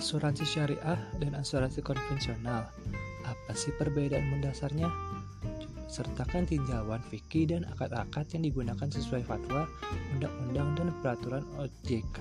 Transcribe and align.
Asuransi 0.00 0.48
syariah 0.48 0.96
dan 1.20 1.36
asuransi 1.36 1.84
konvensional. 1.84 2.64
Apa 3.28 3.52
sih 3.52 3.68
perbedaan 3.76 4.32
mendasarnya? 4.32 4.88
Sertakan 5.92 6.48
tinjauan 6.48 7.04
fikih 7.04 7.52
dan 7.52 7.68
akad-akad 7.68 8.24
yang 8.32 8.48
digunakan 8.48 8.88
sesuai 8.88 9.28
fatwa, 9.28 9.68
undang-undang, 10.16 10.72
dan 10.80 10.88
peraturan 11.04 11.44
OJK. 11.60 12.16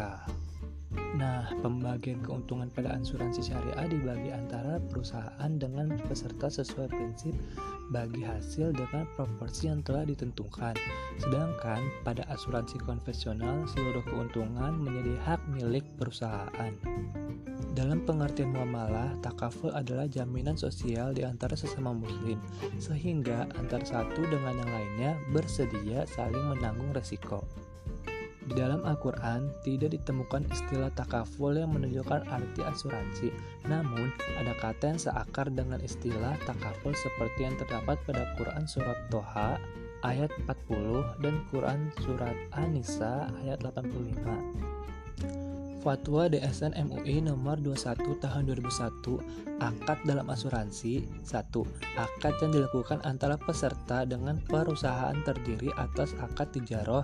Nah, 1.15 1.47
pembagian 1.63 2.19
keuntungan 2.19 2.67
pada 2.67 2.99
asuransi 2.99 3.47
syariah 3.47 3.87
dibagi 3.87 4.35
antara 4.35 4.83
perusahaan 4.91 5.51
dengan 5.55 5.95
peserta 6.03 6.51
sesuai 6.51 6.91
prinsip 6.91 7.31
bagi 7.95 8.27
hasil 8.27 8.75
dengan 8.75 9.07
proporsi 9.15 9.71
yang 9.71 9.79
telah 9.87 10.03
ditentukan. 10.03 10.75
Sedangkan 11.15 11.79
pada 12.03 12.27
asuransi 12.27 12.75
konvensional, 12.83 13.63
seluruh 13.71 14.03
keuntungan 14.03 14.75
menjadi 14.83 15.15
hak 15.23 15.41
milik 15.55 15.87
perusahaan. 15.95 16.75
Dalam 17.77 18.01
pengertian 18.01 18.49
muamalah, 18.49 19.13
takaful 19.21 19.69
adalah 19.69 20.09
jaminan 20.09 20.57
sosial 20.57 21.13
di 21.13 21.21
antara 21.21 21.53
sesama 21.53 21.93
muslim, 21.93 22.41
sehingga 22.81 23.45
antara 23.61 23.85
satu 23.85 24.25
dengan 24.25 24.57
yang 24.57 24.71
lainnya 24.73 25.11
bersedia 25.29 26.09
saling 26.09 26.49
menanggung 26.49 26.89
resiko. 26.91 27.45
Di 28.49 28.57
dalam 28.57 28.81
Al-Quran 28.81 29.53
tidak 29.61 29.93
ditemukan 29.93 30.49
istilah 30.49 30.89
takaful 30.97 31.53
yang 31.53 31.69
menunjukkan 31.69 32.25
arti 32.33 32.65
asuransi, 32.65 33.29
namun 33.69 34.09
ada 34.41 34.57
kata 34.57 34.89
yang 34.89 34.97
seakar 34.97 35.53
dengan 35.53 35.77
istilah 35.77 36.33
takaful 36.49 36.89
seperti 36.97 37.45
yang 37.45 37.53
terdapat 37.61 38.01
pada 38.09 38.33
Quran 38.41 38.65
Surat 38.65 38.97
Toha 39.13 39.61
ayat 40.01 40.33
40 40.49 41.21
dan 41.21 41.45
Quran 41.53 41.93
Surat 42.01 42.33
An-Nisa 42.57 43.29
ayat 43.45 43.61
85. 43.61 44.17
Fatwa 45.79 46.27
DSN 46.27 46.75
MUI 46.75 47.23
nomor 47.23 47.55
21 47.63 48.19
tahun 48.19 48.43
2001 48.51 49.63
Akad 49.63 49.99
dalam 50.03 50.27
asuransi 50.27 51.07
1. 51.23 51.31
Akad 51.95 52.33
yang 52.43 52.51
dilakukan 52.51 52.99
antara 53.07 53.39
peserta 53.39 54.03
dengan 54.03 54.39
perusahaan 54.43 55.15
terdiri 55.23 55.71
atas 55.79 56.15
akad 56.19 56.51
tijaroh 56.51 57.03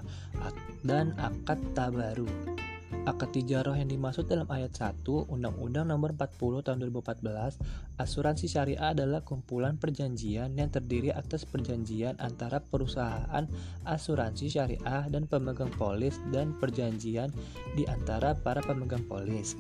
dan 0.84 1.16
akad 1.20 1.60
tabaru 1.72 2.28
Akad 3.06 3.38
tijaroh 3.38 3.78
yang 3.78 3.86
dimaksud 3.86 4.26
dalam 4.26 4.50
ayat 4.50 4.74
1 4.82 5.06
Undang-Undang 5.06 5.94
Nomor 5.94 6.18
40 6.18 6.66
Tahun 6.66 6.82
2014, 6.90 8.02
asuransi 8.02 8.50
syariah 8.50 8.98
adalah 8.98 9.22
kumpulan 9.22 9.78
perjanjian 9.78 10.58
yang 10.58 10.74
terdiri 10.74 11.14
atas 11.14 11.46
perjanjian 11.46 12.18
antara 12.18 12.66
perusahaan 12.66 13.46
asuransi 13.86 14.50
syariah 14.50 15.06
dan 15.14 15.30
pemegang 15.30 15.70
polis 15.78 16.18
dan 16.34 16.58
perjanjian 16.58 17.30
di 17.78 17.86
antara 17.86 18.34
para 18.34 18.66
pemegang 18.66 19.06
polis. 19.06 19.54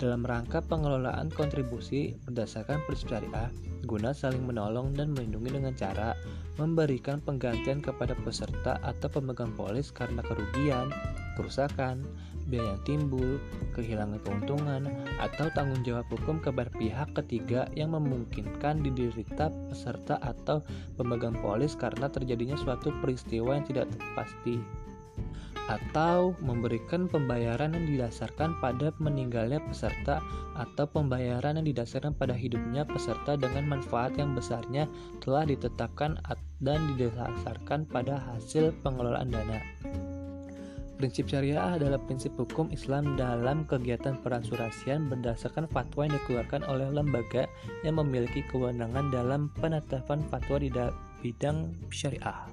Dalam 0.00 0.24
rangka 0.24 0.64
pengelolaan 0.64 1.28
kontribusi 1.28 2.16
berdasarkan 2.24 2.80
prinsip 2.88 3.12
syariah 3.12 3.52
guna 3.84 4.16
saling 4.16 4.48
menolong 4.48 4.96
dan 4.96 5.12
melindungi 5.12 5.60
dengan 5.60 5.76
cara 5.76 6.16
memberikan 6.56 7.20
penggantian 7.20 7.84
kepada 7.84 8.16
peserta 8.24 8.80
atau 8.80 9.12
pemegang 9.12 9.52
polis 9.52 9.92
karena 9.92 10.24
kerugian, 10.24 10.88
kerusakan, 11.36 12.02
biaya 12.48 12.74
yang 12.74 12.82
timbul, 12.88 13.38
kehilangan 13.76 14.18
keuntungan, 14.24 14.88
atau 15.20 15.52
tanggung 15.52 15.84
jawab 15.84 16.08
hukum 16.08 16.40
kepada 16.40 16.72
pihak 16.74 17.12
ketiga 17.12 17.68
yang 17.76 17.92
memungkinkan 17.92 18.80
diderita 18.80 19.52
peserta 19.68 20.16
atau 20.24 20.64
pemegang 20.96 21.36
polis 21.38 21.76
karena 21.76 22.08
terjadinya 22.08 22.56
suatu 22.56 22.90
peristiwa 23.04 23.54
yang 23.60 23.66
tidak 23.68 23.86
pasti 24.16 24.58
atau 25.66 26.30
memberikan 26.38 27.10
pembayaran 27.10 27.74
yang 27.74 27.86
didasarkan 27.90 28.54
pada 28.62 28.94
meninggalnya 29.02 29.58
peserta 29.58 30.22
atau 30.54 30.86
pembayaran 30.86 31.58
yang 31.58 31.66
didasarkan 31.66 32.14
pada 32.14 32.38
hidupnya 32.38 32.86
peserta 32.86 33.34
dengan 33.34 33.66
manfaat 33.66 34.14
yang 34.14 34.32
besarnya 34.38 34.86
telah 35.18 35.42
ditetapkan 35.42 36.22
dan 36.62 36.80
didasarkan 36.94 37.82
pada 37.90 38.22
hasil 38.30 38.70
pengelolaan 38.86 39.34
dana. 39.34 39.58
Prinsip 40.96 41.28
syariah 41.28 41.76
adalah 41.76 42.00
prinsip 42.00 42.32
hukum 42.40 42.72
Islam 42.72 43.20
dalam 43.20 43.68
kegiatan 43.68 44.16
peransurasian 44.24 45.12
berdasarkan 45.12 45.68
fatwa 45.68 46.08
yang 46.08 46.16
dikeluarkan 46.16 46.64
oleh 46.72 46.88
lembaga 46.88 47.44
yang 47.84 48.00
memiliki 48.00 48.40
kewenangan 48.48 49.12
dalam 49.12 49.52
penetapan 49.60 50.24
fatwa 50.32 50.56
di 50.56 50.72
bidang 51.20 51.76
syariah. 51.92 52.48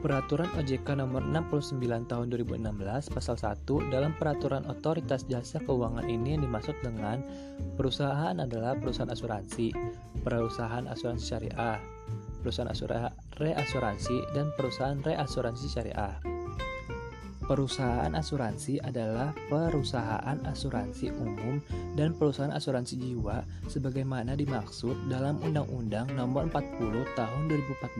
Peraturan 0.00 0.48
OJK 0.56 1.00
nomor 1.00 1.20
69 1.24 1.80
tahun 2.08 2.26
2016 2.32 3.12
pasal 3.12 3.36
1 3.36 3.92
dalam 3.92 4.16
peraturan 4.16 4.64
otoritas 4.68 5.28
jasa 5.28 5.60
keuangan 5.64 6.08
ini 6.08 6.36
yang 6.36 6.48
dimaksud 6.48 6.76
dengan 6.80 7.20
perusahaan 7.76 8.36
adalah 8.40 8.72
perusahaan 8.76 9.12
asuransi, 9.12 9.72
perusahaan 10.24 10.84
asuransi 10.88 11.24
syariah, 11.24 11.76
perusahaan 12.40 12.72
reasuransi 13.36 14.16
dan 14.32 14.48
perusahaan 14.56 15.00
reasuransi 15.04 15.66
syariah. 15.68 16.33
Perusahaan 17.44 18.08
asuransi 18.08 18.80
adalah 18.80 19.36
perusahaan 19.52 20.40
asuransi 20.48 21.12
umum 21.12 21.60
dan 21.92 22.16
perusahaan 22.16 22.48
asuransi 22.48 22.96
jiwa 22.96 23.44
sebagaimana 23.68 24.32
dimaksud 24.32 24.96
dalam 25.12 25.36
Undang-Undang 25.44 26.16
Nomor 26.16 26.48
40 26.48 27.04
Tahun 27.12 27.42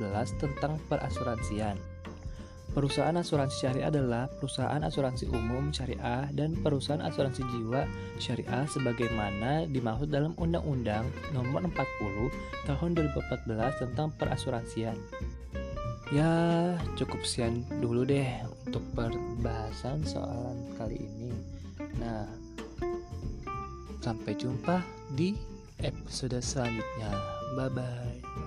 2014 0.01 0.41
tentang 0.41 0.81
perasuransian. 0.89 1.77
Perusahaan 2.73 3.13
asuransi 3.13 3.69
syariah 3.69 3.93
adalah 3.93 4.33
perusahaan 4.33 4.81
asuransi 4.81 5.29
umum 5.29 5.69
syariah 5.77 6.25
dan 6.33 6.57
perusahaan 6.57 7.05
asuransi 7.05 7.45
jiwa 7.45 7.85
syariah 8.17 8.65
sebagaimana 8.65 9.69
dimaksud 9.69 10.09
dalam 10.09 10.33
Undang-Undang 10.41 11.05
Nomor 11.37 11.69
40 11.69 12.33
Tahun 12.65 12.91
2014 12.97 13.45
tentang 13.77 14.09
perasuransian. 14.17 14.97
Ya, 16.13 16.77
cukup 17.01 17.25
sekian 17.25 17.65
dulu 17.81 18.05
deh 18.05 18.29
untuk 18.69 18.85
perbahasan 18.93 20.05
soal 20.05 20.53
kali 20.77 21.01
ini. 21.01 21.33
Nah, 21.97 22.29
sampai 24.05 24.37
jumpa 24.37 24.85
di 25.17 25.33
episode 25.81 26.37
selanjutnya. 26.45 27.09
Bye 27.57 27.73
bye. 27.73 28.44